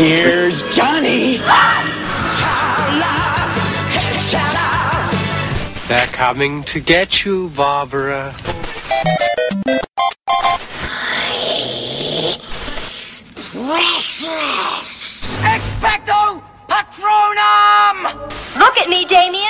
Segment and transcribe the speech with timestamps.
[0.00, 1.38] Here's Johnny.
[5.88, 8.34] They're coming to get you, Barbara.
[15.42, 17.96] Expecto Patronum!
[18.58, 19.49] Look at me, Damien.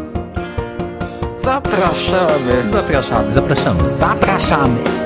[1.51, 2.69] Zapraszamy.
[2.71, 3.31] Zapraszamy.
[3.31, 3.87] Zapraszamy.
[3.87, 5.00] Zapraszamy.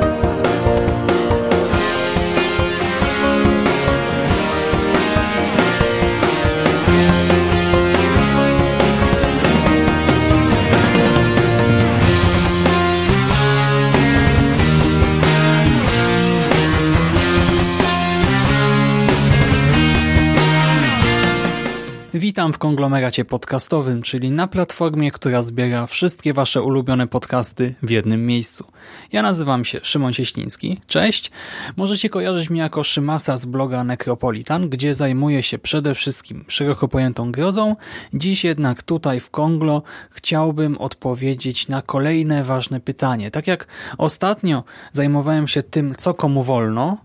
[22.45, 28.25] Witam w konglomeracie podcastowym, czyli na platformie, która zbiera wszystkie Wasze ulubione podcasty w jednym
[28.25, 28.65] miejscu.
[29.11, 30.81] Ja nazywam się Szymon Cieśliński.
[30.87, 31.31] Cześć!
[31.75, 37.31] Możecie kojarzyć mnie jako Szymasa z bloga Necropolitan, gdzie zajmuję się przede wszystkim szeroko pojętą
[37.31, 37.75] grozą.
[38.13, 43.31] Dziś jednak tutaj w Konglo chciałbym odpowiedzieć na kolejne ważne pytanie.
[43.31, 46.97] Tak jak ostatnio zajmowałem się tym, co komu wolno,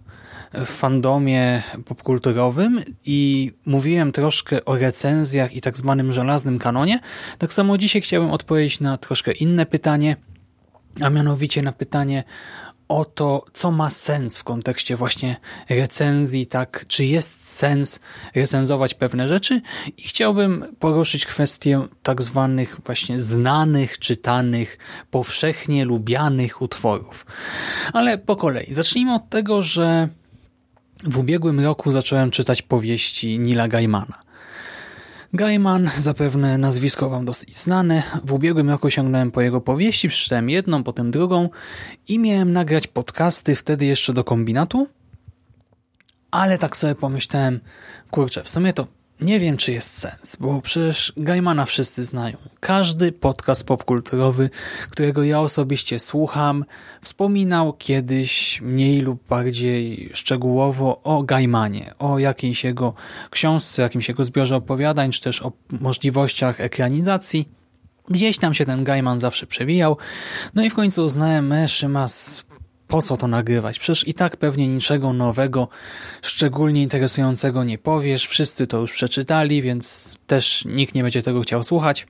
[0.52, 7.00] w fandomie popkulturowym i mówiłem troszkę o recenzjach i tak zwanym żelaznym kanonie,
[7.38, 10.16] tak samo dzisiaj chciałbym odpowiedzieć na troszkę inne pytanie,
[11.00, 12.24] a mianowicie na pytanie
[12.88, 15.36] o to, co ma sens w kontekście właśnie
[15.68, 18.00] recenzji, tak, czy jest sens
[18.34, 19.60] recenzować pewne rzeczy
[19.96, 24.78] i chciałbym poruszyć kwestię tak zwanych właśnie znanych, czytanych,
[25.10, 27.26] powszechnie lubianych utworów.
[27.92, 28.74] Ale po kolei.
[28.74, 30.08] Zacznijmy od tego, że
[31.04, 34.22] w ubiegłym roku zacząłem czytać powieści Nila Gaimana.
[35.32, 38.02] Gaiman, zapewne nazwisko Wam dosyć znane.
[38.24, 41.48] W ubiegłym roku sięgnąłem po jego powieści, przeczytałem jedną, potem drugą
[42.08, 44.88] i miałem nagrać podcasty wtedy jeszcze do kombinatu.
[46.30, 47.60] Ale tak sobie pomyślałem,
[48.10, 48.86] kurczę, w sumie to
[49.22, 52.36] nie wiem, czy jest sens, bo przecież Gaimana wszyscy znają.
[52.60, 54.50] Każdy podcast popkulturowy,
[54.90, 56.64] którego ja osobiście słucham,
[57.02, 62.94] wspominał kiedyś mniej lub bardziej szczegółowo o Gaimanie, o jakiejś jego
[63.30, 67.48] książce, jakimś jego zbiorze opowiadań, czy też o możliwościach ekranizacji.
[68.08, 69.96] Gdzieś tam się ten Gaiman zawsze przewijał.
[70.54, 72.44] No i w końcu uznałem, e, Szymas,
[72.90, 73.78] po co to nagrywać?
[73.78, 75.68] Przecież i tak pewnie niczego nowego,
[76.22, 78.26] szczególnie interesującego nie powiesz.
[78.26, 82.06] Wszyscy to już przeczytali, więc też nikt nie będzie tego chciał słuchać.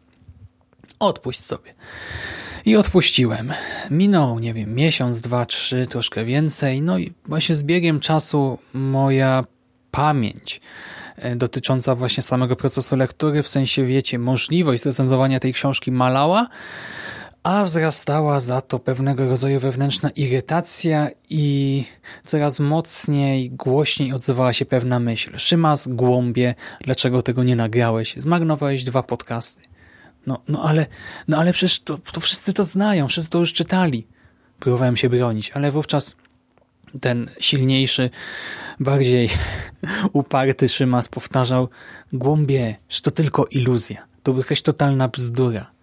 [0.98, 1.74] Odpuść sobie.
[2.64, 3.52] I odpuściłem.
[3.90, 6.82] Minął, nie wiem, miesiąc, dwa, trzy, troszkę więcej.
[6.82, 9.44] No i właśnie z biegiem czasu moja
[9.90, 10.60] pamięć
[11.16, 16.48] e, dotycząca właśnie samego procesu lektury, w sensie, wiecie, możliwość recenzowania tej książki malała,
[17.42, 21.84] a wzrastała za to pewnego rodzaju wewnętrzna irytacja i
[22.24, 25.38] coraz mocniej, głośniej odzywała się pewna myśl.
[25.38, 28.14] Szymas, głąbie, dlaczego tego nie nagrałeś?
[28.16, 29.62] Zmarnowałeś dwa podcasty.
[30.26, 30.86] No, no ale,
[31.28, 34.06] no ale przecież to, to wszyscy to znają, wszyscy to już czytali.
[34.58, 36.16] Próbowałem się bronić, ale wówczas
[37.00, 38.10] ten silniejszy,
[38.80, 39.30] bardziej
[40.12, 41.68] uparty Szymas powtarzał
[42.12, 44.06] głąbie, że to tylko iluzja.
[44.22, 45.79] To jakaś totalna bzdura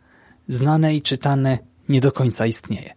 [0.47, 1.57] znane i czytane
[1.89, 2.93] nie do końca istnieje.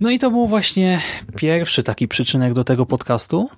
[0.00, 1.00] No i to był właśnie
[1.36, 3.48] pierwszy taki przyczynek do tego podcastu.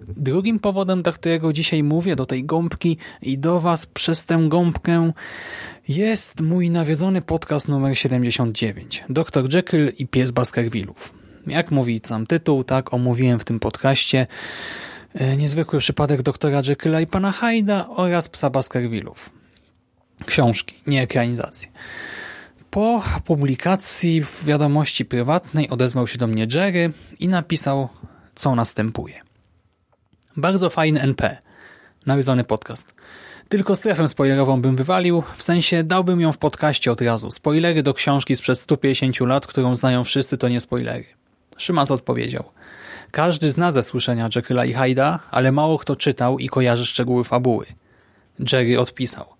[0.00, 5.12] Drugim powodem, dla którego dzisiaj mówię do tej gąbki i do Was przez tę gąbkę
[5.88, 9.04] jest mój nawiedzony podcast numer 79.
[9.08, 11.12] Dr Jekyll i pies Baskervillów.
[11.46, 14.26] Jak mówi sam tytuł, tak omówiłem w tym podcaście
[15.14, 19.37] e, niezwykły przypadek doktora Jekylla i pana Hyda oraz psa Baskervillów.
[20.26, 21.68] Książki, nie ekranizacje.
[22.70, 27.88] Po publikacji w wiadomości prywatnej odezwał się do mnie Jerry i napisał,
[28.34, 29.20] co następuje.
[30.36, 31.36] Bardzo fajny NP,
[32.06, 32.94] nawiązany podcast.
[33.48, 37.30] Tylko strefę spoilerową bym wywalił, w sensie dałbym ją w podcaście od razu.
[37.30, 41.04] Spoilery do książki sprzed 150 lat, którą znają wszyscy, to nie spoilery.
[41.56, 42.44] Szymas odpowiedział.
[43.10, 47.66] Każdy zna ze słyszenia Jekylla i Hyda, ale mało kto czytał i kojarzy szczegóły fabuły.
[48.52, 49.37] Jerry odpisał.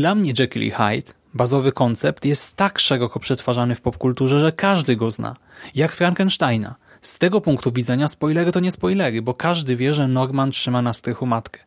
[0.00, 4.96] Dla mnie Jekyll i Hyde bazowy koncept jest tak szeroko przetwarzany w popkulturze, że każdy
[4.96, 5.36] go zna.
[5.74, 6.76] Jak Frankensteina.
[7.02, 10.92] Z tego punktu widzenia spoilery to nie spoilery, bo każdy wie, że Norman trzyma na
[10.92, 11.60] strychu matkę.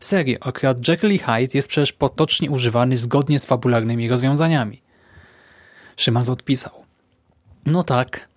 [0.00, 4.82] Serio, akurat Jekyll i Hyde jest przecież potocznie używany zgodnie z fabularnymi rozwiązaniami.
[5.96, 6.72] Szymaz odpisał.
[7.66, 8.28] No tak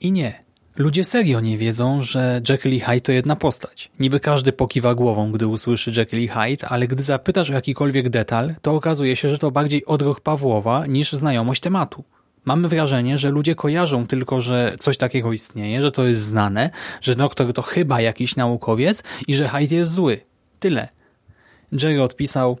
[0.00, 0.43] i nie.
[0.76, 3.90] Ludzie serio nie wiedzą, że Jekyll i Hyde to jedna postać.
[4.00, 8.54] Niby każdy pokiwa głową, gdy usłyszy Jekyll i Hyde, ale gdy zapytasz o jakikolwiek detal,
[8.62, 12.04] to okazuje się, że to bardziej odruch Pawłowa niż znajomość tematu.
[12.44, 17.14] Mamy wrażenie, że ludzie kojarzą tylko, że coś takiego istnieje, że to jest znane, że
[17.14, 20.20] doktor to chyba jakiś naukowiec i że Hyde jest zły.
[20.60, 20.88] Tyle.
[21.72, 22.58] Jerry odpisał,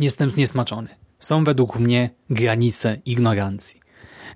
[0.00, 0.88] jestem zniesmaczony.
[1.20, 3.85] Są według mnie granice ignorancji.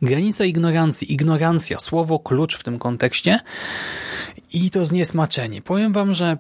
[0.03, 3.41] Granice ignorancji, ignorancja, słowo klucz w tym kontekście
[4.53, 5.63] i to zniesmaczenie.
[5.63, 6.39] Powiem wam, że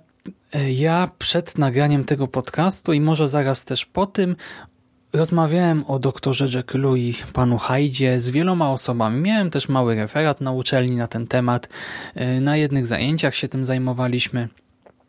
[0.53, 4.37] e, ja przed nagraniem tego podcastu i może zaraz też po tym
[5.13, 9.21] Rozmawiałem o doktorze Jekyllu i panu Hajdzie z wieloma osobami.
[9.21, 11.69] Miałem też mały referat na uczelni na ten temat.
[12.15, 14.49] E, na jednych zajęciach się tym zajmowaliśmy.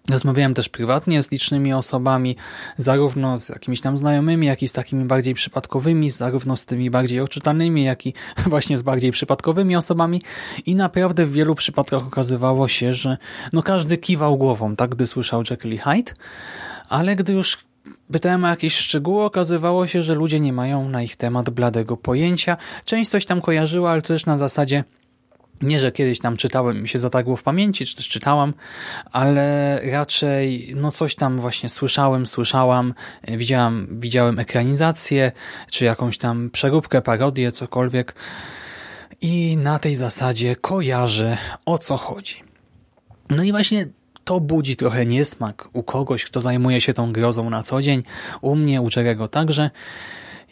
[0.09, 2.35] Rozmawiałem też prywatnie z licznymi osobami,
[2.77, 7.19] zarówno z jakimiś tam znajomymi, jak i z takimi bardziej przypadkowymi, zarówno z tymi bardziej
[7.19, 8.13] oczytanymi, jak i
[8.47, 10.21] właśnie z bardziej przypadkowymi osobami
[10.65, 13.17] i naprawdę w wielu przypadkach okazywało się, że
[13.53, 16.13] no każdy kiwał głową, tak, gdy słyszał Jekyll Hyde,
[16.89, 17.57] ale gdy już
[18.11, 22.57] pytałem o jakieś szczegóły, okazywało się, że ludzie nie mają na ich temat bladego pojęcia.
[22.85, 24.83] Część coś tam kojarzyła, ale też na zasadzie
[25.61, 28.53] nie, że kiedyś tam czytałem mi się zatarło w pamięci, czy też czytałam,
[29.11, 32.93] ale raczej no coś tam właśnie słyszałem, słyszałam,
[33.27, 35.31] widziałam, widziałem ekranizację,
[35.69, 38.15] czy jakąś tam przeróbkę, parodię, cokolwiek.
[39.21, 42.43] I na tej zasadzie kojarzę o co chodzi.
[43.29, 43.87] No i właśnie
[44.23, 48.03] to budzi trochę niesmak u kogoś, kto zajmuje się tą grozą na co dzień,
[48.41, 49.69] u mnie, u Czerego także,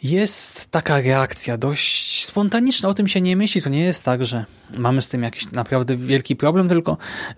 [0.02, 3.62] jest taka reakcja dość spontaniczna, o tym się nie myśli.
[3.62, 4.44] To nie jest tak, że
[4.76, 6.96] mamy z tym jakiś naprawdę wielki problem, tylko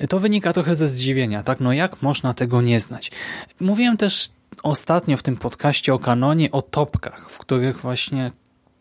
[0.08, 1.42] to wynika trochę ze zdziwienia.
[1.42, 3.10] Tak, no jak można tego nie znać?
[3.60, 4.30] Mówiłem też
[4.62, 8.32] ostatnio w tym podcaście o kanonie, o topkach, w których właśnie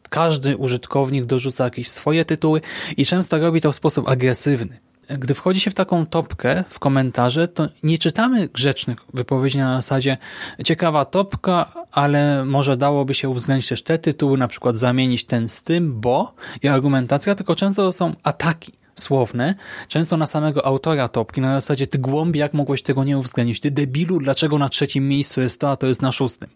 [0.10, 2.62] każdy użytkownik dorzuca jakieś swoje tytuły
[2.98, 7.48] i często robi to w sposób agresywny gdy wchodzi się w taką topkę w komentarze,
[7.48, 10.18] to nie czytamy grzecznych wypowiedzi na zasadzie
[10.66, 15.64] ciekawa topka, ale może dałoby się uwzględnić też te tytuły, na przykład zamienić ten z
[15.64, 19.56] tym, bo i argumentacja, tylko często to są ataki słowne,
[19.88, 23.72] często na samego autora topki, na zasadzie ty głąbi, jak mogłeś tego nie uwzględnić, ty
[23.72, 26.50] debilu, dlaczego na trzecim miejscu jest to, a to jest na szóstym.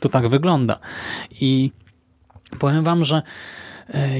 [0.00, 0.78] To tak wygląda.
[1.40, 1.72] I
[2.58, 3.22] powiem wam, że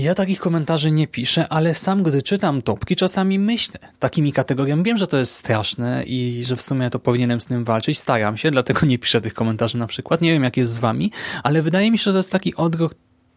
[0.00, 4.82] ja takich komentarzy nie piszę, ale sam gdy czytam topki, czasami myślę takimi kategoriami.
[4.82, 7.98] Wiem, że to jest straszne i że w sumie to powinienem z tym walczyć.
[7.98, 10.20] Staram się, dlatego nie piszę tych komentarzy na przykład.
[10.20, 11.10] Nie wiem, jak jest z wami,
[11.42, 12.92] ale wydaje mi się, że to jest taki odruch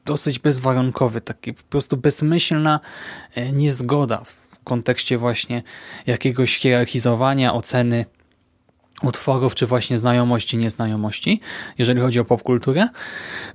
[0.05, 2.79] dosyć bezwarunkowy, taki po prostu bezmyślna
[3.35, 5.63] e, niezgoda w kontekście właśnie
[6.07, 8.05] jakiegoś hierarchizowania, oceny
[9.03, 11.39] utworów, czy właśnie znajomości, nieznajomości,
[11.77, 12.87] jeżeli chodzi o popkulturę,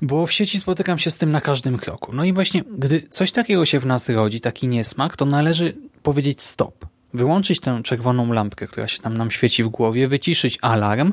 [0.02, 2.12] bo w sieci spotykam się z tym na każdym kroku.
[2.12, 6.43] No i właśnie, gdy coś takiego się w nas rodzi, taki niesmak, to należy powiedzieć
[6.43, 6.87] stop.
[7.14, 11.12] Wyłączyć tę czerwoną lampkę, która się tam nam świeci w głowie, wyciszyć alarm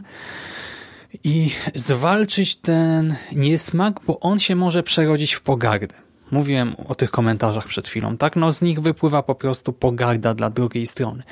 [1.23, 5.95] i zwalczyć ten niesmak, bo on się może przerodzić w pogardę.
[6.31, 8.35] Mówiłem o tych komentarzach przed chwilą, tak?
[8.35, 11.23] No z nich wypływa po prostu pogarda dla drugiej strony.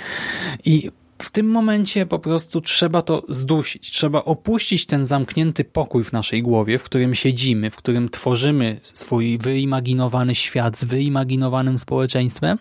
[0.66, 3.92] I w tym momencie po prostu trzeba to zdusić.
[3.92, 9.38] Trzeba opuścić ten zamknięty pokój w naszej głowie, w którym siedzimy, w którym tworzymy swój
[9.38, 12.58] wyimaginowany świat z wyimaginowanym społeczeństwem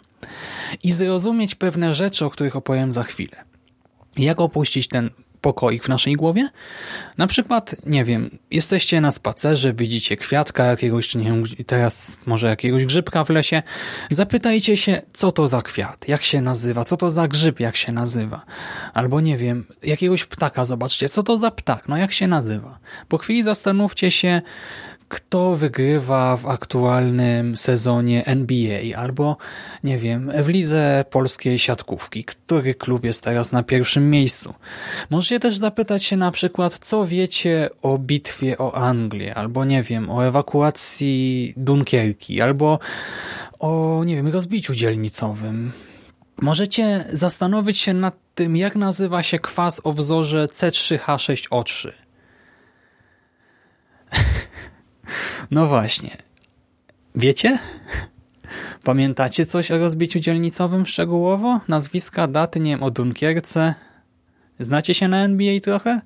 [0.85, 3.45] i zrozumieć pewne rzeczy, o których opowiem za chwilę.
[4.17, 5.11] Jak opuścić ten
[5.41, 6.49] pokoik w naszej głowie.
[7.19, 12.47] Na przykład, nie wiem, jesteście na spacerze, widzicie kwiatka jakiegoś, czy nie wiem, teraz może
[12.47, 13.63] jakiegoś grzybka w lesie.
[14.11, 17.93] Zapytajcie się, co to za kwiat, jak się nazywa, co to za grzyb, jak się
[17.93, 18.45] nazywa.
[18.95, 22.79] Albo nie wiem, jakiegoś ptaka zobaczcie, co to za ptak, no jak się nazywa.
[23.09, 24.43] Po chwili zastanówcie się,
[25.09, 29.37] kto wygrywa w aktualnym sezonie NBA albo,
[29.85, 34.55] nie wiem, w lidze polskiej siatkówki, który klub jest teraz na pierwszym miejscu.
[35.11, 40.11] Możecie też zapytać się na przykład, co wiecie o bitwie o Anglię, albo nie wiem,
[40.11, 42.79] o ewakuacji Dunkierki, albo
[43.59, 45.73] o, nie wiem, rozbiciu dzielnicowym.
[46.41, 52.08] Możecie zastanowić się nad tym, jak nazywa się kwas o wzorze C3H6O3.
[55.51, 56.17] No właśnie.
[57.15, 57.59] Wiecie?
[58.85, 61.61] Pamiętacie coś o rozbiciu dzielnicowym szczegółowo?
[61.69, 63.75] Nazwiska, daty, nie wiem, o Dunkierce?
[64.59, 66.01] Znacie się na NBA trochę?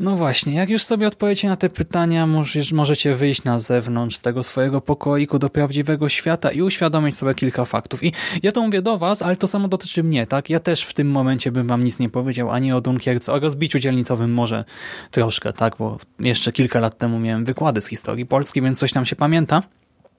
[0.00, 2.26] No właśnie, jak już sobie odpowiecie na te pytania,
[2.72, 7.64] możecie wyjść na zewnątrz z tego swojego pokoiku do prawdziwego świata i uświadomić sobie kilka
[7.64, 8.04] faktów.
[8.04, 8.12] I
[8.42, 10.50] ja to mówię do was, ale to samo dotyczy mnie, tak?
[10.50, 13.78] Ja też w tym momencie bym wam nic nie powiedział ani o Dunkierce, o rozbiciu
[13.78, 14.64] dzielnicowym może
[15.10, 15.76] troszkę, tak?
[15.78, 19.62] Bo jeszcze kilka lat temu miałem wykłady z historii Polski, więc coś tam się pamięta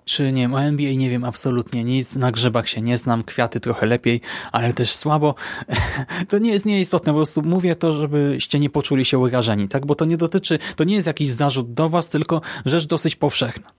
[0.09, 3.59] czy nie wiem, o NBA nie wiem absolutnie nic, na grzybach się nie znam, kwiaty
[3.59, 5.35] trochę lepiej, ale też słabo.
[6.29, 9.85] To nie jest nieistotne, po prostu mówię to, żebyście nie poczuli się urażeni, tak?
[9.85, 13.71] Bo to nie dotyczy, to nie jest jakiś zarzut do was, tylko rzecz dosyć powszechna.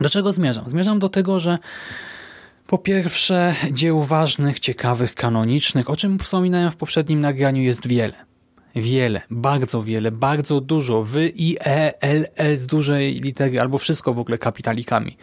[0.00, 0.68] Do czego zmierzam?
[0.68, 1.58] Zmierzam do tego, że
[2.66, 8.27] po pierwsze, dzieł ważnych, ciekawych, kanonicznych, o czym wspominałem w poprzednim nagraniu, jest wiele.
[8.76, 11.02] Wiele, bardzo wiele, bardzo dużo.
[11.02, 15.16] Wy, I, E, L, E z dużej litery, albo wszystko w ogóle kapitalikami.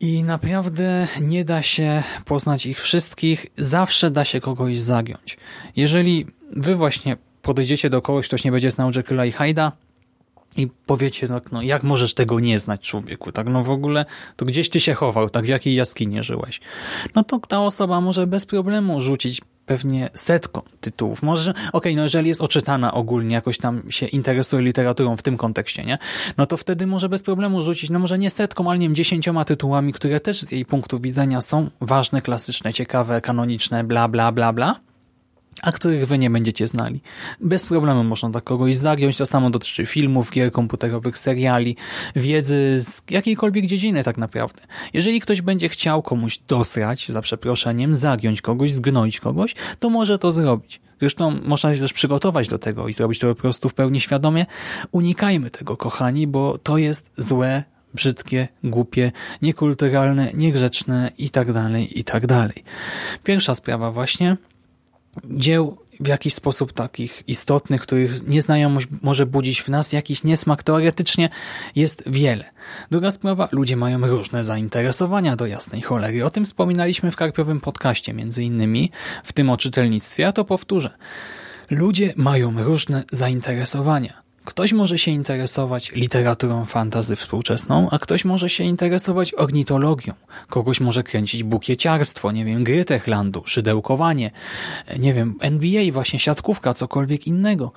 [0.00, 5.38] I naprawdę nie da się poznać ich wszystkich, zawsze da się kogoś zagiąć.
[5.76, 9.72] Jeżeli wy właśnie podejdziecie do kogoś, ktoś nie będzie znał Jekylla i Hyda
[10.56, 14.04] i powiecie, no, no jak możesz tego nie znać człowieku, tak no w ogóle
[14.36, 16.60] to gdzieś ty się chował, tak w jakiej jaskinie żyłeś.
[17.14, 19.40] No to ta osoba może bez problemu rzucić
[19.70, 21.22] pewnie setką tytułów.
[21.22, 25.36] Może, okej, okay, no jeżeli jest oczytana ogólnie, jakoś tam się interesuje literaturą w tym
[25.36, 25.98] kontekście, nie?
[26.36, 29.44] No to wtedy może bez problemu rzucić, no może nie setką, ale nie wiem, dziesięcioma
[29.44, 34.52] tytułami, które też z jej punktu widzenia są ważne, klasyczne, ciekawe, kanoniczne, bla, bla, bla,
[34.52, 34.89] bla
[35.62, 37.00] a których wy nie będziecie znali.
[37.40, 41.76] Bez problemu można tak kogoś zagiąć, to samo dotyczy filmów, gier komputerowych, seriali,
[42.16, 44.62] wiedzy z jakiejkolwiek dziedziny tak naprawdę.
[44.92, 50.32] Jeżeli ktoś będzie chciał komuś dosrać, za przeproszeniem, zagiąć kogoś, zgnoić kogoś, to może to
[50.32, 50.80] zrobić.
[51.00, 54.46] Zresztą można się też przygotować do tego i zrobić to po prostu w pełni świadomie.
[54.92, 57.64] Unikajmy tego, kochani, bo to jest złe,
[57.94, 62.64] brzydkie, głupie, niekulturalne, niegrzeczne i tak dalej, i tak dalej.
[63.24, 64.36] Pierwsza sprawa właśnie–
[65.24, 71.28] dzieł w jakiś sposób takich istotnych, których nieznajomość może budzić w nas jakiś niesmak, teoretycznie
[71.76, 72.44] jest wiele.
[72.90, 76.24] Druga sprawa, ludzie mają różne zainteresowania do jasnej cholery.
[76.24, 78.90] O tym wspominaliśmy w Karpiowym podcaście, między innymi,
[79.24, 80.90] w tym o czytelnictwie, a to powtórzę.
[81.70, 84.22] Ludzie mają różne zainteresowania.
[84.44, 90.14] Ktoś może się interesować literaturą fantazy współczesną, a ktoś może się interesować ornitologią.
[90.48, 94.30] Kogoś może kręcić bukieciarstwo, nie wiem, gry Techlandu, szydełkowanie,
[94.98, 97.72] nie wiem, NBA, właśnie siatkówka, cokolwiek innego.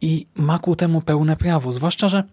[0.00, 2.24] I ma ku temu pełne prawo, zwłaszcza, że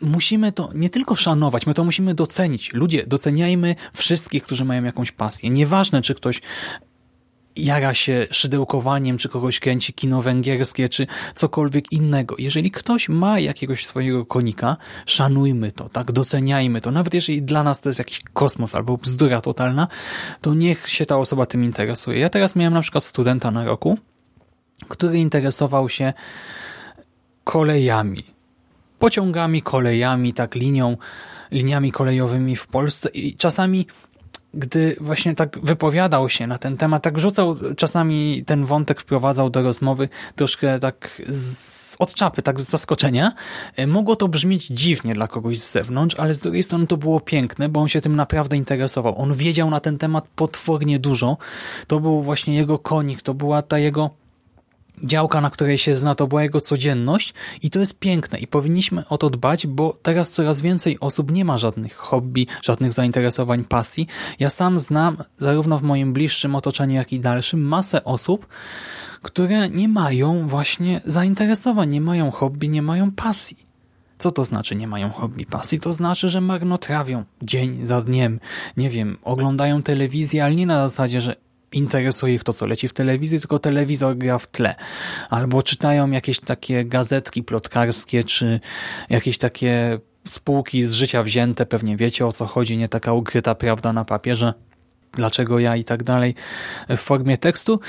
[0.00, 2.72] musimy to nie tylko szanować, my to musimy docenić.
[2.72, 5.50] Ludzie, doceniajmy wszystkich, którzy mają jakąś pasję.
[5.50, 6.40] Nieważne, czy ktoś
[7.56, 12.34] jara się szydełkowaniem, czy kogoś kręci kino węgierskie, czy cokolwiek innego.
[12.38, 16.90] Jeżeli ktoś ma jakiegoś swojego konika, szanujmy to, tak, doceniajmy to.
[16.90, 19.88] Nawet jeżeli dla nas to jest jakiś kosmos albo bzdura totalna,
[20.40, 22.18] to niech się ta osoba tym interesuje.
[22.18, 23.98] Ja teraz miałem na przykład studenta na roku,
[24.88, 26.12] który interesował się
[27.44, 28.24] kolejami.
[28.98, 30.96] Pociągami, kolejami, tak, linią,
[31.50, 33.86] liniami kolejowymi w Polsce i czasami
[34.54, 39.62] gdy właśnie tak wypowiadał się na ten temat, tak rzucał, czasami ten wątek wprowadzał do
[39.62, 43.32] rozmowy troszkę tak z, od czapy, tak z zaskoczenia.
[43.76, 47.20] E, mogło to brzmieć dziwnie dla kogoś z zewnątrz, ale z drugiej strony to było
[47.20, 49.20] piękne, bo on się tym naprawdę interesował.
[49.20, 51.36] On wiedział na ten temat potwornie dużo.
[51.86, 54.10] To był właśnie jego konik, to była ta jego
[55.02, 59.08] działka, na której się zna, to była jego codzienność i to jest piękne i powinniśmy
[59.08, 64.06] o to dbać, bo teraz coraz więcej osób nie ma żadnych hobby, żadnych zainteresowań, pasji.
[64.38, 68.46] Ja sam znam, zarówno w moim bliższym otoczeniu, jak i dalszym, masę osób,
[69.22, 73.72] które nie mają właśnie zainteresowań, nie mają hobby, nie mają pasji.
[74.18, 75.80] Co to znaczy nie mają hobby, pasji?
[75.80, 78.40] To znaczy, że marnotrawią dzień za dniem,
[78.76, 81.36] nie wiem, oglądają telewizję, ale nie na zasadzie, że
[81.72, 84.74] interesuje ich to, co leci w telewizji, tylko telewizor gra w tle.
[85.30, 88.60] Albo czytają jakieś takie gazetki plotkarskie, czy
[89.08, 89.98] jakieś takie
[90.28, 94.54] spółki z życia wzięte, pewnie wiecie o co chodzi, nie taka ukryta prawda na papierze,
[95.12, 96.34] dlaczego ja i tak dalej
[96.88, 97.80] w formie tekstu.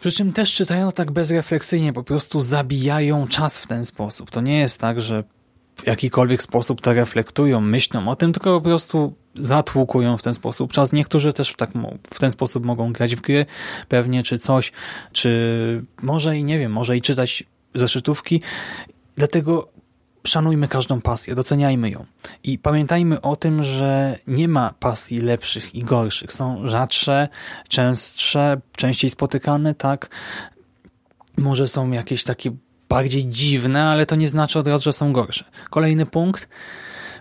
[0.00, 4.30] Przy czym też czytają tak bezrefleksyjnie, po prostu zabijają czas w ten sposób.
[4.30, 5.24] To nie jest tak, że
[5.76, 10.72] w jakikolwiek sposób to reflektują, myślą o tym, tylko po prostu zatłukują w ten sposób
[10.72, 10.92] czas.
[10.92, 11.70] Niektórzy też w, tak,
[12.10, 13.46] w ten sposób mogą grać w gry
[13.88, 14.72] pewnie, czy coś,
[15.12, 18.42] czy może i nie wiem, może i czytać zeszytówki.
[19.16, 19.68] Dlatego
[20.26, 22.04] szanujmy każdą pasję, doceniajmy ją.
[22.42, 26.32] I pamiętajmy o tym, że nie ma pasji lepszych i gorszych.
[26.32, 27.28] Są rzadsze,
[27.68, 30.08] częstsze, częściej spotykane, tak.
[31.36, 32.50] Może są jakieś takie
[32.88, 35.44] bardziej dziwne, ale to nie znaczy od razu, że są gorsze.
[35.70, 36.48] Kolejny punkt.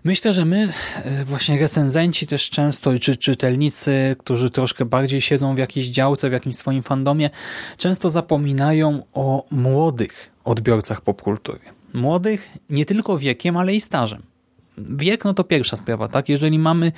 [0.04, 5.58] Myślę, że my, e, właśnie recenzenci też często, czy czytelnicy, którzy troszkę bardziej siedzą w
[5.58, 7.30] jakiejś działce, w jakimś swoim fandomie,
[7.78, 11.60] często zapominają o młodych odbiorcach popkultury.
[11.94, 14.22] Młodych nie tylko wiekiem, ale i stażem.
[14.78, 16.30] Wiek no to pierwsza sprawa, tak?
[16.30, 16.92] Jeżeli mamy,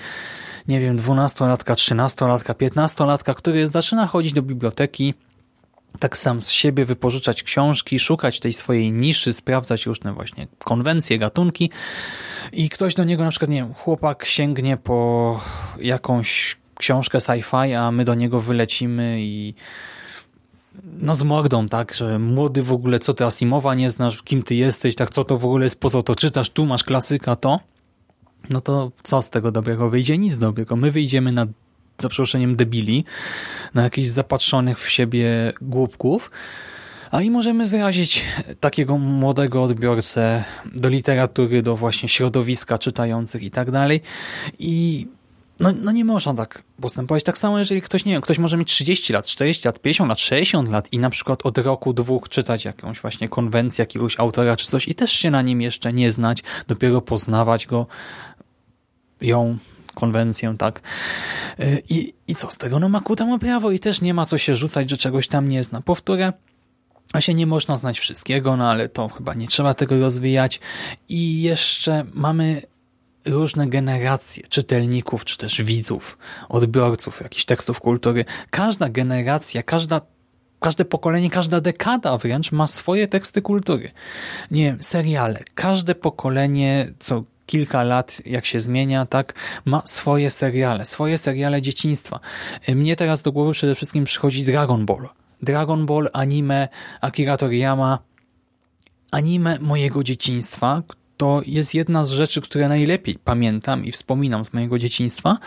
[0.67, 5.13] nie wiem, dwunastolatka, trzynastolatka, piętnastolatka, który zaczyna chodzić do biblioteki,
[5.99, 11.69] tak sam z siebie wypożyczać książki, szukać tej swojej niszy, sprawdzać różne właśnie konwencje, gatunki
[12.53, 15.39] i ktoś do niego na przykład, nie wiem, chłopak sięgnie po
[15.81, 19.53] jakąś książkę sci-fi, a my do niego wylecimy i
[20.83, 24.55] no z mordą, tak, że młody w ogóle, co ty Asimowa nie znasz, kim ty
[24.55, 27.59] jesteś, tak, co to w ogóle jest, po co to czytasz, tu masz klasyka, to,
[28.49, 30.17] no to co z tego dobrego wyjdzie?
[30.17, 30.75] Nic dobrego.
[30.75, 31.45] My wyjdziemy na
[32.01, 33.05] za przeproszeniem debili,
[33.73, 36.31] na jakichś zapatrzonych w siebie głupków,
[37.11, 38.25] a i możemy zrazić
[38.59, 40.43] takiego młodego odbiorcę
[40.75, 44.01] do literatury, do właśnie środowiska czytających i tak dalej.
[44.59, 45.07] I
[45.59, 47.23] no, no nie można tak postępować.
[47.23, 50.19] Tak samo, jeżeli ktoś, nie wiem, ktoś może mieć 30 lat, 40 lat, 50 lat,
[50.19, 54.67] 60 lat i na przykład od roku, dwóch czytać jakąś właśnie konwencję jakiegoś autora czy
[54.67, 57.87] coś i też się na nim jeszcze nie znać, dopiero poznawać go,
[59.21, 59.57] ją,
[59.95, 60.81] konwencję, tak.
[61.59, 62.79] Y, I, I co z tego?
[62.79, 65.47] No ma ku temu prawo i też nie ma co się rzucać, że czegoś tam
[65.47, 65.81] nie zna.
[65.81, 66.33] Powtórę,
[67.13, 70.59] a się nie można znać wszystkiego, no ale to chyba nie trzeba tego rozwijać.
[71.09, 72.61] I jeszcze mamy
[73.25, 76.17] różne generacje czytelników, czy też widzów,
[76.49, 78.25] odbiorców jakichś tekstów kultury.
[78.49, 80.01] Każda generacja, każda
[80.59, 83.91] każde pokolenie, każda dekada wręcz ma swoje teksty kultury.
[84.51, 85.39] Nie wiem, seriale.
[85.55, 89.33] Każde pokolenie, co kilka lat, jak się zmienia, tak,
[89.65, 92.19] ma swoje seriale, swoje seriale dzieciństwa.
[92.75, 95.09] Mnie teraz do głowy przede wszystkim przychodzi Dragon Ball.
[95.41, 96.67] Dragon Ball, anime
[97.01, 97.99] Akira Toriyama,
[99.11, 100.83] anime mojego dzieciństwa,
[101.17, 105.37] to jest jedna z rzeczy, które najlepiej pamiętam i wspominam z mojego dzieciństwa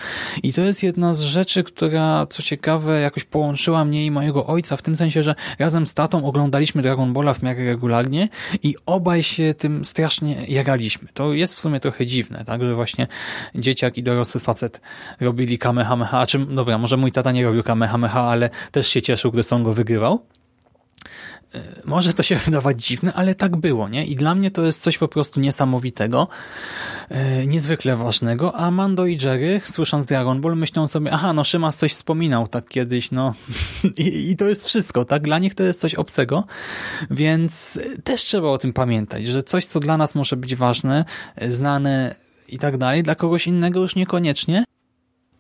[0.43, 4.77] i to jest jedna z rzeczy, która, co ciekawe, jakoś połączyła mnie i mojego ojca
[4.77, 8.29] w tym sensie, że razem z tatą oglądaliśmy Dragon Balla w miarę regularnie
[8.63, 11.09] i obaj się tym strasznie jaraliśmy.
[11.15, 13.07] To jest w sumie trochę dziwne, tak, że właśnie
[13.55, 14.81] dzieciak i dorosły facet
[15.21, 19.33] robili kamehameha, a czym, dobra, może mój tata nie robił kamehameha, ale też się cieszył,
[19.33, 20.25] gdy Son go wygrywał.
[21.55, 24.07] E, może to się wydawać dziwne, ale tak było, nie?
[24.07, 26.29] I dla mnie to jest coś po prostu niesamowitego,
[27.09, 31.77] e, niezwykle ważnego, a Mando i Jerry, słysząc Dragon Ball, myślą sobie, aha, no Szymas
[31.77, 33.35] coś wspominał tak kiedyś, no
[33.97, 35.23] I, i to jest wszystko, tak?
[35.23, 36.45] Dla nich to jest coś obcego,
[37.11, 41.05] więc też trzeba o tym pamiętać, że coś, co dla nas może być ważne,
[41.49, 42.15] znane
[42.49, 44.65] i tak dalej, dla kogoś innego już niekoniecznie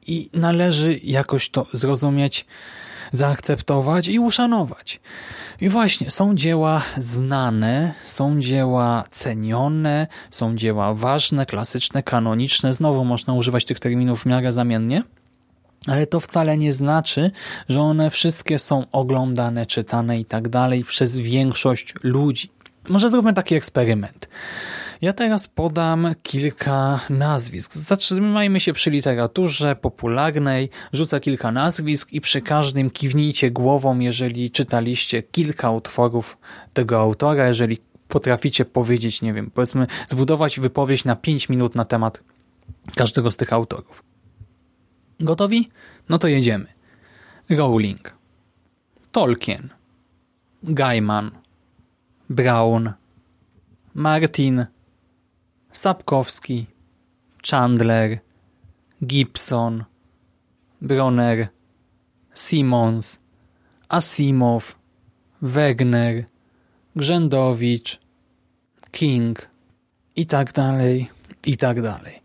[0.06, 2.46] i należy jakoś to zrozumieć,
[3.12, 5.00] zaakceptować i uszanować.
[5.60, 12.72] I właśnie, są dzieła znane, są dzieła cenione, są dzieła ważne, klasyczne, kanoniczne.
[12.74, 15.02] Znowu można używać tych terminów w miarę zamiennie.
[15.86, 17.30] Ale to wcale nie znaczy,
[17.68, 22.50] że one wszystkie są oglądane, czytane i tak dalej przez większość ludzi.
[22.88, 24.28] Może zróbmy taki eksperyment.
[25.00, 27.74] Ja teraz podam kilka nazwisk.
[27.74, 35.22] Zatrzymajmy się przy literaturze popularnej, rzucę kilka nazwisk i przy każdym kiwnijcie głową, jeżeli czytaliście
[35.22, 36.38] kilka utworów
[36.72, 42.20] tego autora, jeżeli potraficie powiedzieć, nie wiem, powiedzmy, zbudować wypowiedź na 5 minut na temat
[42.96, 44.02] każdego z tych autorów.
[45.20, 45.68] Gotowi?
[46.08, 46.66] No to jedziemy.
[47.50, 48.14] Rowling,
[49.12, 49.68] Tolkien,
[50.62, 51.30] Gaiman,
[52.30, 52.92] Brown,
[53.94, 54.66] Martin,
[55.78, 56.66] Sapkowski,
[57.50, 58.18] Chandler,
[59.04, 59.84] Gibson,
[60.80, 61.48] Bronner,
[62.34, 63.18] Simons,
[63.88, 64.76] Asimow,
[65.42, 66.24] Wegner,
[66.96, 68.00] Grzędowicz,
[68.90, 69.48] King
[70.16, 71.10] i tak dalej,
[71.46, 72.22] i tak dalej.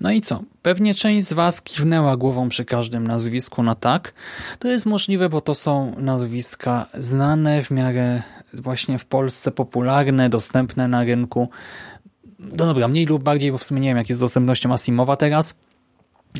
[0.00, 0.42] No i co?
[0.62, 4.14] Pewnie część z Was kiwnęła głową przy każdym nazwisku na tak.
[4.58, 8.22] To jest możliwe, bo to są nazwiska znane, w miarę
[8.54, 11.48] właśnie w Polsce popularne, dostępne na rynku
[12.40, 15.16] no dobra, mniej lub bardziej, bo w sumie nie wiem, jak jest z dostępnością Asimowa
[15.16, 15.54] teraz,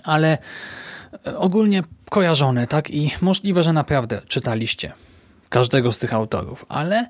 [0.04, 0.38] ale
[1.26, 2.90] e, ogólnie kojarzone, tak?
[2.90, 4.92] I możliwe, że naprawdę czytaliście
[5.48, 7.06] każdego z tych autorów, ale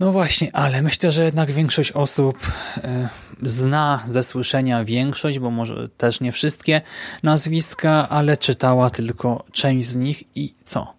[0.00, 3.08] no właśnie, ale myślę, że jednak większość osób e,
[3.42, 6.80] zna ze słyszenia większość, bo może też nie wszystkie
[7.22, 10.97] nazwiska, ale czytała tylko część z nich i co?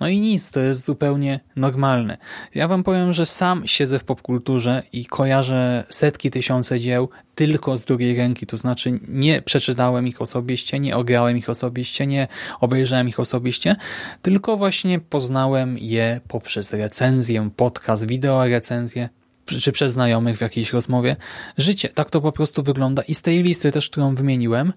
[0.00, 2.18] No i nic, to jest zupełnie normalne.
[2.54, 7.84] Ja wam powiem, że sam siedzę w popkulturze i kojarzę setki, tysiące dzieł tylko z
[7.84, 12.28] drugiej ręki, to znaczy nie przeczytałem ich osobiście, nie ograłem ich osobiście, nie
[12.60, 13.76] obejrzałem ich osobiście,
[14.22, 19.08] tylko właśnie poznałem je poprzez recenzję, podcast, wideo recenzję
[19.46, 21.16] czy przez znajomych w jakiejś rozmowie.
[21.58, 24.72] Życie, tak to po prostu wygląda i z tej listy też, którą wymieniłem,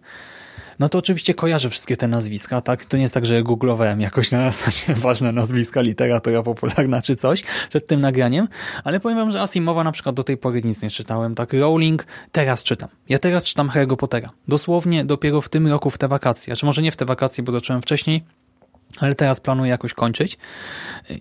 [0.79, 2.85] no to oczywiście kojarzę wszystkie te nazwiska, tak?
[2.85, 7.43] To nie jest tak, że googlowałem jakoś na zasadzie ważne nazwiska, literatura popularna czy coś
[7.69, 8.47] przed tym nagraniem,
[8.83, 11.53] ale powiem wam, że Asimowa na przykład do tej pory nic nie czytałem, tak?
[11.53, 12.89] Rowling teraz czytam.
[13.09, 14.29] Ja teraz czytam Harry'ego Pottera.
[14.47, 17.51] Dosłownie dopiero w tym roku w te wakacje, czy może nie w te wakacje, bo
[17.51, 18.23] zacząłem wcześniej,
[18.97, 20.37] ale teraz planuję jakoś kończyć.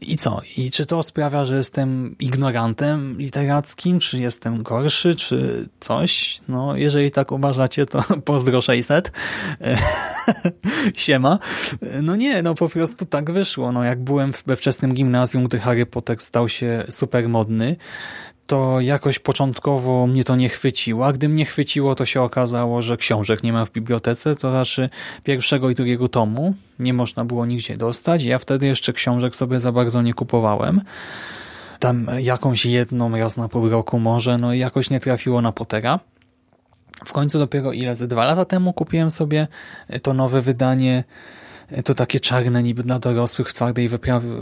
[0.01, 0.41] I co?
[0.57, 6.41] I czy to sprawia, że jestem ignorantem literackim, czy jestem gorszy, czy coś?
[6.49, 9.13] No, jeżeli tak uważacie, to pozdro 600.
[10.97, 11.39] Siema.
[12.03, 13.73] No nie, no po prostu tak wyszło.
[13.73, 17.77] No jak byłem we wczesnym gimnazjum, gdy Harry Potter stał się super modny,
[18.49, 22.97] to jakoś początkowo mnie to nie chwyciło, a gdy mnie chwyciło, to się okazało, że
[22.97, 24.91] książek nie ma w bibliotece, to znaczy
[25.25, 28.25] pierwszego i drugiego tomu nie można było nigdzie dostać.
[28.25, 30.81] Ja wtedy jeszcze książek sobie za bardzo nie kupowałem.
[31.79, 36.01] Tam jakąś jedną raz na pół roku może, no i jakoś nie trafiło na Pottera.
[37.05, 39.49] W końcu dopiero ile, ze dwa lata temu kupiłem sobie
[40.03, 41.05] to nowe wydanie
[41.85, 43.89] to takie czarne niby dla dorosłych w twardej,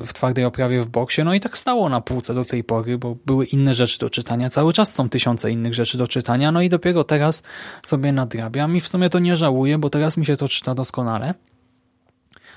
[0.06, 1.24] w twardej oprawie w boksie.
[1.24, 4.50] No i tak stało na półce do tej pory, bo były inne rzeczy do czytania.
[4.50, 6.52] Cały czas są tysiące innych rzeczy do czytania.
[6.52, 7.42] No i dopiero teraz
[7.82, 11.34] sobie nadrabiam i w sumie to nie żałuję, bo teraz mi się to czyta doskonale.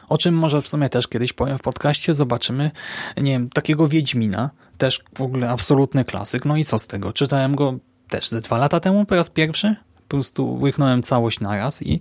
[0.09, 2.13] O czym może w sumie też kiedyś powiem w podcaście.
[2.13, 2.71] Zobaczymy,
[3.17, 4.49] nie wiem, takiego Wiedźmina.
[4.77, 6.45] Też w ogóle absolutny klasyk.
[6.45, 7.13] No i co z tego?
[7.13, 7.79] Czytałem go
[8.09, 9.75] też ze dwa lata temu po raz pierwszy
[10.09, 11.99] po prostu łyknąłem całość naraz i,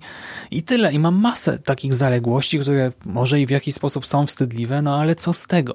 [0.51, 0.93] i tyle.
[0.93, 5.15] I mam masę takich zaległości, które może i w jakiś sposób są wstydliwe, no ale
[5.15, 5.75] co z tego?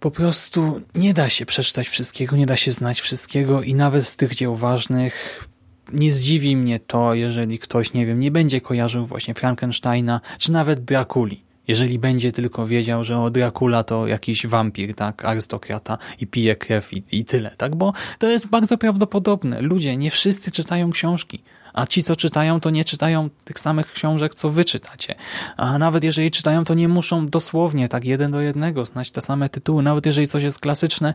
[0.00, 4.16] Po prostu nie da się przeczytać wszystkiego, nie da się znać wszystkiego i nawet z
[4.16, 5.46] tych dzieł ważnych
[5.92, 10.84] nie zdziwi mnie to, jeżeli ktoś, nie wiem, nie będzie kojarzył właśnie Frankensteina, czy nawet
[10.84, 16.56] Drakuli jeżeli będzie tylko wiedział, że o Dracula to jakiś wampir, tak, arystokrata i pije
[16.56, 19.62] krew i, i tyle, tak, bo to jest bardzo prawdopodobne.
[19.62, 21.42] Ludzie, nie wszyscy czytają książki.
[21.72, 25.14] A ci, co czytają, to nie czytają tych samych książek, co wy czytacie.
[25.56, 29.48] A nawet jeżeli czytają, to nie muszą dosłownie, tak jeden do jednego, znać te same
[29.48, 29.82] tytuły.
[29.82, 31.14] Nawet jeżeli coś jest klasyczne,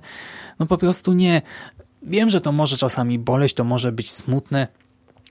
[0.59, 1.41] no po prostu nie.
[2.03, 4.67] Wiem, że to może czasami boleć, to może być smutne,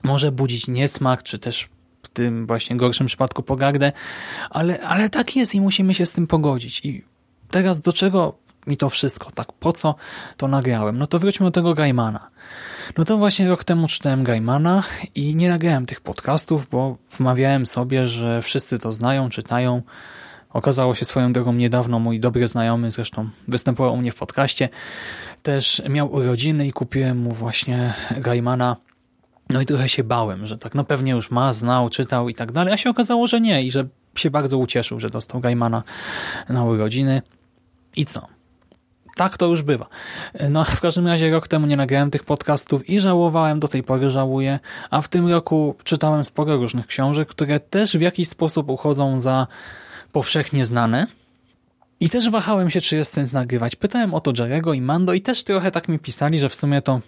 [0.03, 1.69] może budzić niesmak, czy też
[2.13, 3.91] tym właśnie gorszym przypadku pogardę,
[4.49, 6.85] ale, ale tak jest i musimy się z tym pogodzić.
[6.85, 7.03] I
[7.51, 9.95] teraz do czego mi to wszystko, tak po co
[10.37, 10.97] to nagrałem?
[10.97, 12.29] No to wróćmy do tego Gaimana.
[12.97, 14.83] No to właśnie rok temu czytałem Gaimana
[15.15, 19.81] i nie nagrałem tych podcastów, bo wmawiałem sobie, że wszyscy to znają, czytają.
[20.49, 24.69] Okazało się swoją drogą niedawno mój dobry znajomy, zresztą występował u mnie w podcaście,
[25.43, 28.75] też miał urodziny i kupiłem mu właśnie Gaimana
[29.51, 32.51] no i trochę się bałem, że tak, no pewnie już ma, znał, czytał i tak
[32.51, 35.83] dalej, a się okazało, że nie i że się bardzo ucieszył, że dostał Gaimana
[36.49, 37.21] na urodziny.
[37.95, 38.27] I co?
[39.15, 39.87] Tak to już bywa.
[40.49, 44.09] No, w każdym razie rok temu nie nagrałem tych podcastów i żałowałem, do tej pory
[44.09, 44.59] żałuję,
[44.89, 49.47] a w tym roku czytałem sporo różnych książek, które też w jakiś sposób uchodzą za
[50.11, 51.07] powszechnie znane.
[51.99, 53.75] I też wahałem się, czy jest sens nagrywać.
[53.75, 56.81] Pytałem o to Jarego i Mando i też trochę tak mi pisali, że w sumie
[56.81, 57.01] to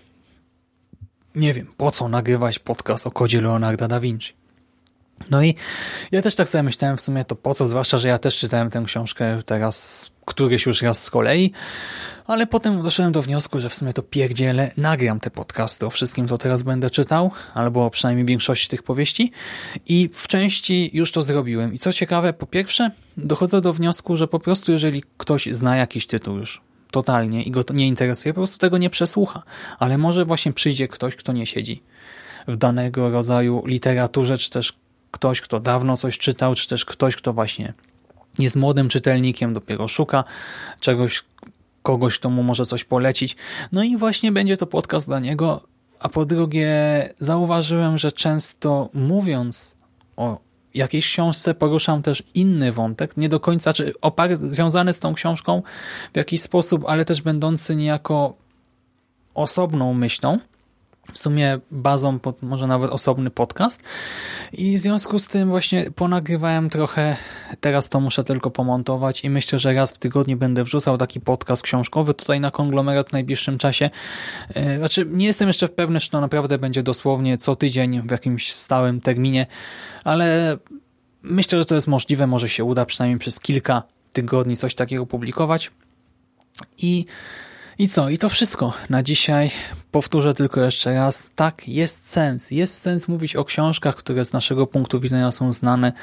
[1.36, 4.34] nie wiem, po co nagrywać podcast o kodzie Leonarda da Vinci.
[5.32, 5.56] No i
[6.12, 8.70] ja też tak sobie myślałem w sumie to po co, zwłaszcza, że ja też czytałem
[8.70, 11.52] tę książkę teraz któryś już raz z kolei,
[12.28, 16.28] ale potem doszedłem do wniosku, że w sumie to pierdzielę, nagram te podcasty o wszystkim,
[16.28, 19.32] co teraz będę czytał, albo przynajmniej większości tych powieści
[19.86, 21.74] i w części już to zrobiłem.
[21.74, 26.08] I co ciekawe, po pierwsze dochodzę do wniosku, że po prostu jeżeli ktoś zna jakiś
[26.08, 26.62] tytuł już,
[26.94, 29.44] totalnie i go to nie interesuje, po prostu tego nie przesłucha.
[29.80, 31.84] Ale może właśnie przyjdzie ktoś, kto nie siedzi
[32.48, 34.74] w danego rodzaju literaturze, czy też
[35.12, 37.74] ktoś, kto dawno coś czytał, czy też ktoś, kto właśnie
[38.40, 40.24] jest młodym czytelnikiem, dopiero szuka
[40.80, 41.24] czegoś,
[41.82, 43.36] kogoś, kto mu może coś polecić.
[43.72, 45.62] No i właśnie będzie to podcast dla niego.
[46.00, 46.70] A po drugie,
[47.18, 49.76] zauważyłem, że często mówiąc
[50.18, 50.40] o
[50.74, 55.64] jakiejś książce poruszam też inny wątek, nie do końca, czy oparty, związany z tą książką
[56.14, 58.34] w jakiś sposób, ale też będący niejako
[59.34, 60.40] osobną myślą,
[61.14, 63.84] w sumie bazą pod może nawet osobny podcast
[64.54, 67.18] i w związku z tym właśnie ponagrywałem trochę,
[67.62, 71.62] teraz to muszę tylko pomontować i myślę, że raz w tygodniu będę wrzucał taki podcast
[71.62, 73.90] książkowy tutaj na konglomerat w najbliższym czasie.
[74.54, 78.52] E, znaczy nie jestem jeszcze pewny, czy to naprawdę będzie dosłownie co tydzień w jakimś
[78.52, 79.46] stałym terminie,
[80.04, 80.58] ale
[81.22, 85.72] myślę, że to jest możliwe, może się uda przynajmniej przez kilka tygodni coś takiego publikować
[86.78, 87.06] i
[87.78, 88.10] i co?
[88.10, 89.52] I to wszystko na dzisiaj.
[89.92, 91.28] Powtórzę tylko jeszcze raz.
[91.36, 92.52] Tak, jest sens.
[92.52, 95.94] Jest sens mówić o książkach, które z naszego punktu widzenia są znane,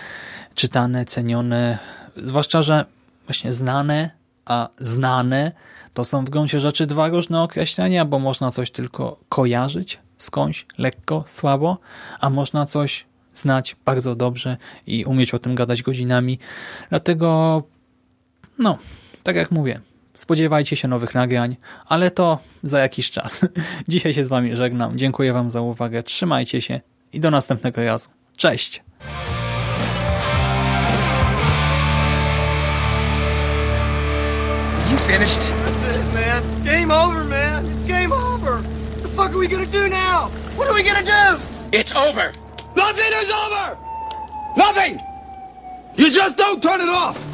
[0.55, 1.79] czytane, cenione.
[2.17, 2.85] Zwłaszcza, że
[3.27, 4.11] właśnie znane,
[4.45, 5.53] a znane
[5.95, 11.25] to są w gruncie rzeczy dwa różne określenia, bo można coś tylko kojarzyć skądś, lekko,
[11.27, 11.79] słabo,
[12.21, 14.57] a można coś znać bardzo dobrze
[14.87, 16.39] i umieć o tym gadać godzinami.
[16.91, 17.63] Dlatego,
[18.59, 18.79] no,
[19.23, 19.81] tak jak mówię,
[20.21, 21.57] spodziewajcie się nowych nagrań,
[21.87, 23.41] ale to za jakiś czas.
[23.89, 24.99] Dzisiaj się z wami żegnam.
[24.99, 26.03] Dziękuję wam za uwagę.
[26.03, 26.81] Trzymajcie się
[27.13, 28.09] i do następnego razu.
[28.37, 28.83] Cześć!
[34.91, 35.51] You finished?
[36.15, 36.65] man.
[36.65, 37.65] Game over, man.
[37.67, 38.57] It's game over.
[38.63, 40.29] What the fuck are we gonna do now?
[40.57, 41.41] What are we gonna do?
[41.73, 42.33] It's over.
[42.77, 43.79] Nothing is over!
[44.57, 45.01] Nothing!
[45.97, 47.30] You just don't turn it off!